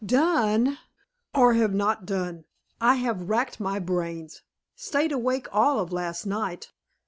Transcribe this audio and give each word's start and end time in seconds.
"Done?" 0.03 0.79
"Or 1.31 1.53
have 1.53 1.75
not 1.75 2.07
done? 2.07 2.45
I 2.81 2.95
have 2.95 3.29
racked 3.29 3.59
my 3.59 3.77
brains 3.77 4.41
stayed 4.75 5.11
awake 5.11 5.45
all 5.51 5.77
of 5.79 5.93
last 5.93 6.25
night. 6.25 6.71